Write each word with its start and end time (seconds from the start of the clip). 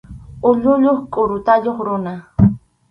Ulluyuq 0.49 0.99
qʼurutayuq 1.11 1.77
runa. 1.85 2.13